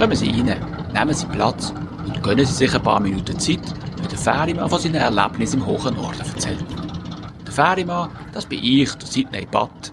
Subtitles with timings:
[0.00, 0.56] Kommen Sie rein,
[0.94, 1.74] nehmen Sie Platz
[2.06, 3.60] und gönnen Sie sich ein paar Minuten Zeit,
[3.98, 6.64] wenn der Ferimann von seinen Erlebnissen im hohen Norden erzählt.
[7.46, 9.92] Der Ferimann, das bin ich, der Sidney Batt,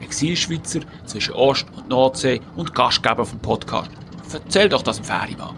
[0.00, 3.90] Exilschweizer zwischen Ost- und Nordsee und Gastgeber vom Podcast.
[4.32, 5.56] Erzähl doch das dem Ferimann.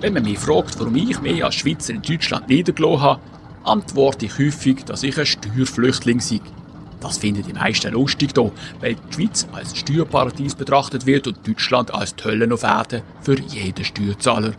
[0.00, 3.20] Wenn man mich fragt, warum ich mich als Schweizer in Deutschland niedergelassen habe,
[3.64, 6.40] antworte ich häufig, dass ich ein Steuerflüchtling sei.
[7.00, 11.92] Das finden die meisten lustig hier, weil die Schweiz als Steuerparadies betrachtet wird und Deutschland
[11.92, 14.54] als die Hölle auf Erden für jeden Steuerzahler.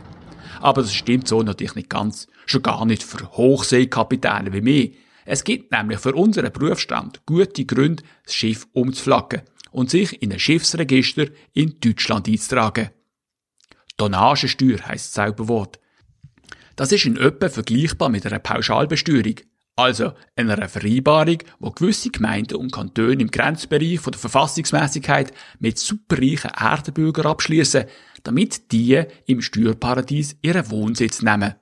[0.61, 2.27] Aber das stimmt so natürlich nicht ganz.
[2.45, 4.97] Schon gar nicht für Hochseekapitäne wie mich.
[5.25, 10.39] Es gibt nämlich für unseren Berufsstand gute Gründe, das Schiff umzuflaggen und sich in ein
[10.39, 12.91] Schiffsregister in Deutschland einzutragen.
[13.97, 15.79] Tonnagesteuer heisst das Zauberwort.
[16.75, 19.35] Das ist in etwa vergleichbar mit einer Pauschalbesteuerung.
[19.77, 26.49] Also einer Vereinbarung, wo gewisse Gemeinden und Kantone im Grenzbereich von der Verfassungsmäßigkeit mit superreichen
[26.49, 27.85] Erdenbürgern abschließen,
[28.23, 31.53] damit die im Steuerparadies ihren Wohnsitz nehmen.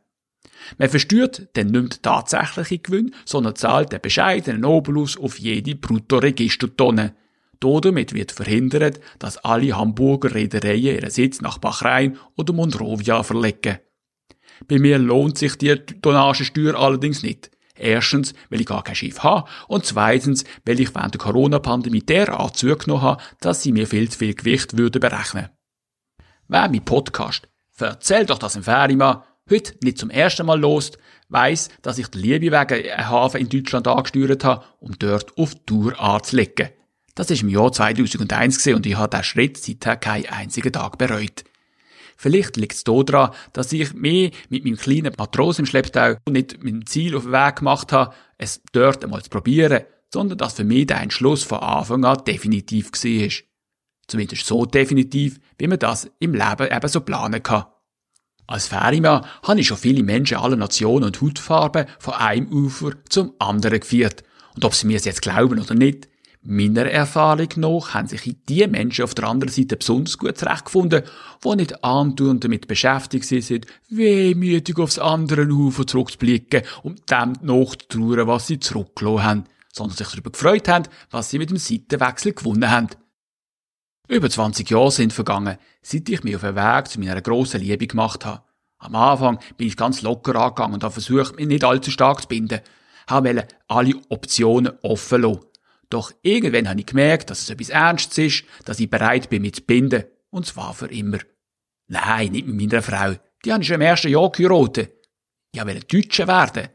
[0.77, 7.16] Man versteuert dann nicht den tatsächlichen Gewinn, sondern zahlt den bescheidenen Obolus auf jede Bruttoregistertonne.
[7.59, 13.79] Damit wird verhindert, dass alle Hamburger Reedereien ihren Sitz nach Bachrhein oder Monrovia verlegen.
[14.69, 17.52] Bei mir lohnt sich die Tonnagesteuer allerdings nicht.
[17.78, 22.58] Erstens, weil ich gar kein Schiff habe und zweitens, weil ich während der Corona-Pandemie derart
[22.58, 25.50] zugenommen habe, dass sie mir viel zu viel Gewicht würde berechnen.
[26.48, 30.98] Wer mein Podcast «Erzähl doch das im Ferimann» heute nicht zum ersten Mal lost,
[31.30, 35.53] weiss, dass ich die Liebe wegen einem Hafen in Deutschland angesteuert habe, um dort auf
[35.66, 36.70] Tour anzulegen.
[37.16, 41.44] Das ist im Jahr 2001 und ich habe diesen Schritt seither keinen einzigen Tag bereut.
[42.16, 46.73] Vielleicht liegt es daran, dass ich mehr mit meinem kleinen Matros im Schlepptau nicht mit
[46.73, 50.63] dem Ziel auf den Weg gemacht habe, es dort einmal zu probieren, sondern dass für
[50.63, 53.30] mich der Entschluss von Anfang an definitiv war.
[54.07, 57.66] Zumindest so definitiv, wie man das im Leben eben so planen kann.
[58.47, 63.34] Als Ferimann habe ich schon viele Menschen aller Nationen und Hautfarben von einem Ufer zum
[63.40, 64.23] anderen geführt.
[64.53, 66.07] Und ob sie mir es jetzt glauben oder nicht,
[66.47, 71.01] Meiner Erfahrung nach haben sich die Menschen auf der anderen Seite besonders gut zurechtgefunden,
[71.44, 78.45] die nicht andauernd damit beschäftigt sind, wehmütig aufs andere Ufer zurückzublicken und dem nachzutrauen, was
[78.45, 82.89] sie zurückgelassen haben, sondern sich darüber gefreut haben, was sie mit dem Seitenwechsel gewonnen haben.
[84.07, 87.88] Über 20 Jahre sind vergangen, seit ich mich auf den Weg zu meiner grossen Liebe
[87.88, 88.44] gemacht habe.
[88.78, 92.28] Am Anfang bin ich ganz locker angegangen und habe versucht, mich nicht allzu stark zu
[92.28, 92.59] binden.
[93.07, 95.39] Habe alle Optionen offen lassen.
[95.95, 99.53] Doch irgendwann habe ich gemerkt, dass es etwas Ernstes ist, dass ich bereit bin, mich
[99.53, 100.03] zu binden.
[100.29, 101.19] Und zwar für immer.
[101.88, 103.13] Nein, nicht mit meiner Frau.
[103.45, 104.91] Die habe ich schon im ersten Jahr geheiratet.
[105.53, 106.67] Ich wollte Deutsche werden.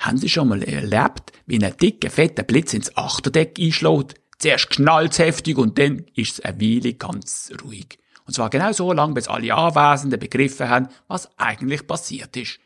[0.00, 4.14] Haben Sie schon mal erlebt, wie ein dicker, fetter Blitz ins Achterdeck einschlägt?
[4.40, 8.00] Zuerst knallt's heftig und dann ist es eine Weile ganz ruhig.
[8.26, 12.58] Und zwar genau so lange, bis alle Anwesenden begriffen haben, was eigentlich passiert ist.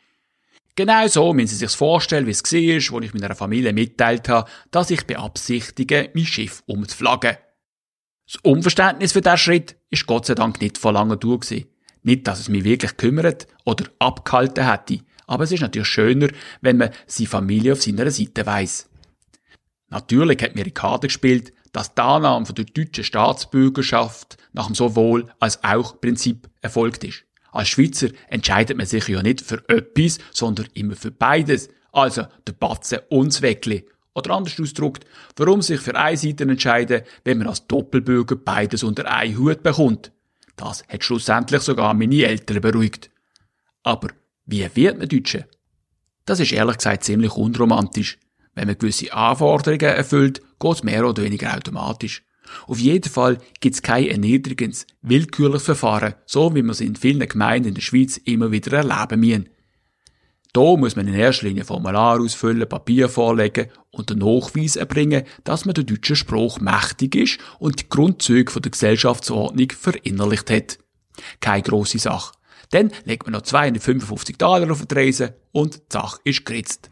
[0.79, 4.49] Genau so müssen Sie sich vorstellen, wie es war, wo ich meiner Familie mitteilt habe,
[4.71, 7.35] dass ich beabsichtige, mein Schiff umzuflaggen.
[8.25, 11.65] Das Unverständnis für diesen Schritt ist Gott sei Dank nicht vor langer gewesen.
[12.03, 16.29] Nicht, dass es mich wirklich kümmert oder abgehalten hätte, aber es ist natürlich schöner,
[16.61, 18.89] wenn man seine Familie auf seiner Seite weiss.
[19.89, 24.75] Natürlich hat mir in Karte gespielt, dass die Annahme von der deutschen Staatsbürgerschaft nach dem
[24.75, 27.25] sowohl als auch Prinzip erfolgt ist.
[27.51, 31.69] Als Schweizer entscheidet man sich ja nicht für etwas, sondern immer für beides.
[31.91, 33.85] Also der Batzen und das Weckli.
[34.13, 35.05] Oder anders ausgedrückt,
[35.37, 40.11] warum sich für eine Seite entscheiden, wenn man als Doppelbürger beides unter einen Hut bekommt.
[40.55, 43.09] Das hat schlussendlich sogar meine Eltern beruhigt.
[43.83, 44.09] Aber
[44.45, 45.47] wie wird man Deutsche?
[46.25, 48.17] Das ist ehrlich gesagt ziemlich unromantisch.
[48.55, 52.23] Wenn man gewisse Anforderungen erfüllt, geht es mehr oder weniger automatisch.
[52.67, 57.27] Auf jeden Fall gibt es kein erniedrigendes, willkürliches Verfahren, so wie man es in vielen
[57.27, 59.49] Gemeinden in der Schweiz immer wieder erleben müssen.
[60.51, 65.65] Da muss man in erster Linie Formular ausfüllen, Papier vorlegen und den Nachweis erbringen, dass
[65.65, 70.79] man den deutschen Spruch mächtig ist und die Grundzüge der Gesellschaftsordnung verinnerlicht hat.
[71.39, 72.33] Keine grosse Sache.
[72.71, 76.89] Dann legt man noch 255 Dollar auf die Reise und die Sache ist geritzt.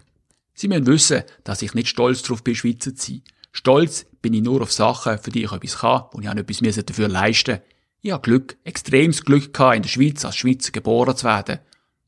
[0.53, 3.21] Sie müssen wissen, dass ich nicht stolz darauf bin, Schweizer zu sein.
[3.57, 6.85] Stolz bin ich nur auf Sachen, für die ich etwas kann und ich habe etwas
[6.85, 7.59] dafür leisten
[8.01, 11.57] Ich habe Glück, extremes Glück gehabt, in der Schweiz als Schweizer geboren zu werden.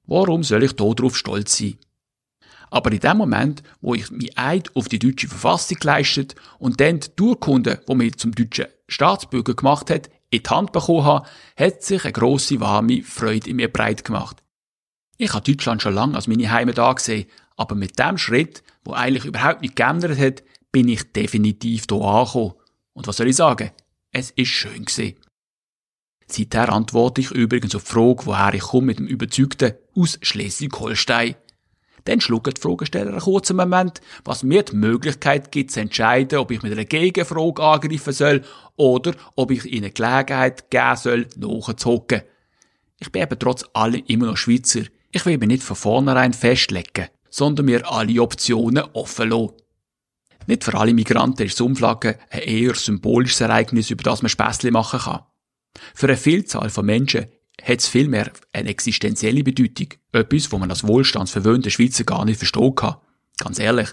[0.06, 1.80] Warum soll ich darauf stolz sein?
[2.70, 7.00] Aber in dem Moment, wo ich mich Eid auf die deutsche Verfassung geleistet und dann
[7.00, 11.82] die Urkunde, die mich zum deutschen Staatsbürger gemacht hat, in die Hand bekommen habe, hat
[11.82, 14.44] sich eine grosse, warme Freude in mir breit gemacht.
[15.18, 17.26] Ich habe Deutschland schon lange als meine Heimat angesehen,
[17.58, 22.54] aber mit dem Schritt, wo eigentlich überhaupt nicht geändert hat, bin ich definitiv hier angekommen.
[22.94, 23.72] Und was soll ich sagen?
[24.12, 25.16] Es ist schön gewesen.
[26.28, 31.36] Seither antworte ich übrigens auf die Frage, woher ich komme mit dem Überzeugten aus Schleswig-Holstein.
[32.06, 36.52] Dann schlucken die Fragesteller einen kurzen Moment, was mir die Möglichkeit gibt zu entscheiden, ob
[36.52, 38.44] ich mit einer Gegenfrage angreifen soll
[38.78, 42.22] oder ob ich ihnen Gelegenheit geben soll, nachzuhocken.
[43.00, 44.82] Ich bin eben trotz allem immer noch Schweizer.
[45.12, 49.54] Ich will mich nicht von vornherein festlegen, sondern mir alle Optionen offen lassen.
[50.50, 55.00] Nicht für alle Migranten ist Umflaggen ein eher symbolisches Ereignis, über das man Späßchen machen
[55.00, 55.20] kann.
[55.94, 57.28] Für eine Vielzahl von Menschen
[57.62, 59.90] hat es vielmehr eine existenzielle Bedeutung.
[60.12, 62.96] Etwas, wo man als wohlstandsverwöhnter Schweizer gar nicht verstehen kann.
[63.38, 63.90] Ganz ehrlich,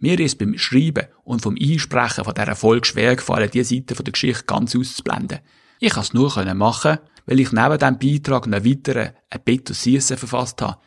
[0.00, 4.12] mir ist beim Schreiben und vom Einsprechen von dieser Folge schwer gefallen, diese Seite der
[4.12, 5.38] Geschichte ganz auszublenden.
[5.78, 9.84] Ich konnte es nur machen, weil ich neben diesem Beitrag noch weiteren ein Bit aus
[9.84, 10.78] Siessen verfasst habe.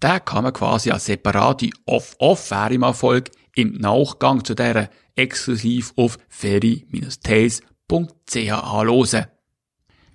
[0.00, 9.26] Den kann man quasi als separate Off-Off-Ferima-Folge im Nachgang zu dieser exklusiv auf ferry-tales.ch anhören.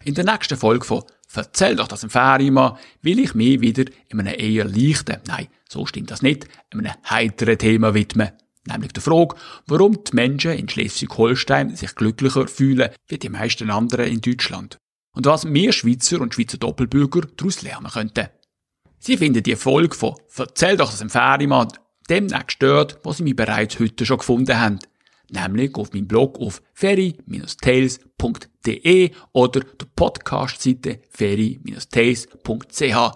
[0.03, 1.03] In der nächsten Folge von
[1.35, 5.85] Erzähl doch das im Ferima will ich mich wieder in einem eher leichten, nein, so
[5.85, 8.31] stimmt das nicht, einem heiteren Thema widmen.
[8.65, 9.35] Nämlich der Frage,
[9.67, 14.79] warum die Menschen in Schleswig-Holstein sich glücklicher fühlen wie die meisten anderen in Deutschland.
[15.13, 18.27] Und was wir Schweizer und Schweizer Doppelbürger daraus lernen könnten.
[18.99, 21.67] Sie finden die Folge von Erzähl doch das im Ferima
[22.09, 24.79] demnächst dort, wo Sie mich bereits heute schon gefunden haben
[25.31, 33.11] nämlich auf meinem Blog auf ferry-tales.de oder der Podcast-Seite ferry-tales.ch.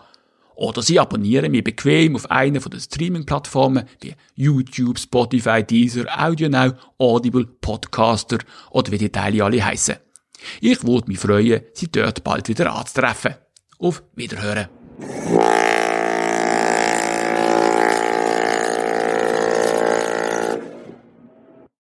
[0.56, 6.74] Oder Sie abonnieren mich bequem auf einer von den Streaming-Plattformen wie YouTube, Spotify, Deezer, AudioNow,
[7.00, 8.38] Audible, Podcaster
[8.69, 9.95] oder wie die Teile alle heissen.
[10.62, 13.34] Ich würde mich freuen, Sie dort bald wieder anzutreffen.
[13.80, 14.69] Auf Wiederhören.